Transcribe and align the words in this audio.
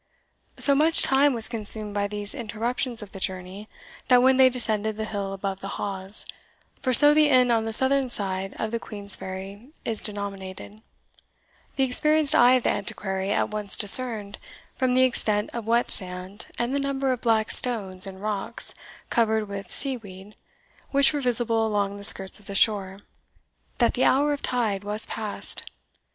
So 0.57 0.73
much 0.73 1.03
time 1.03 1.31
was 1.31 1.47
consumed 1.47 1.93
by 1.93 2.07
these 2.07 2.33
interruptions 2.33 3.03
of 3.03 3.11
their 3.11 3.19
journey, 3.19 3.69
that 4.07 4.23
when 4.23 4.37
they 4.37 4.49
descended 4.49 4.97
the 4.97 5.05
hill 5.05 5.31
above 5.31 5.59
the 5.59 5.75
Hawes 5.77 6.25
(for 6.79 6.91
so 6.91 7.13
the 7.13 7.29
inn 7.29 7.51
on 7.51 7.65
the 7.65 7.71
southern 7.71 8.09
side 8.09 8.55
of 8.57 8.71
the 8.71 8.79
Queensferry 8.79 9.71
is 9.85 10.01
denominated), 10.01 10.81
the 11.75 11.83
experienced 11.83 12.33
eye 12.33 12.53
of 12.55 12.63
the 12.63 12.71
Antiquary 12.73 13.29
at 13.29 13.49
once 13.51 13.77
discerned, 13.77 14.39
from 14.75 14.95
the 14.95 15.03
extent 15.03 15.51
of 15.53 15.67
wet 15.67 15.91
sand, 15.91 16.47
and 16.57 16.73
the 16.73 16.79
number 16.79 17.11
of 17.11 17.21
black 17.21 17.51
stones 17.51 18.07
and 18.07 18.23
rocks, 18.23 18.73
covered 19.11 19.47
with 19.47 19.69
sea 19.69 19.97
weed, 19.97 20.35
which 20.89 21.13
were 21.13 21.21
visible 21.21 21.63
along 21.63 21.97
the 21.97 22.03
skirts 22.03 22.39
of 22.39 22.47
the 22.47 22.55
shore, 22.55 22.97
that 23.77 23.93
the 23.93 24.03
hour 24.03 24.33
of 24.33 24.41
tide 24.41 24.83
was 24.83 25.05
past. 25.05 25.69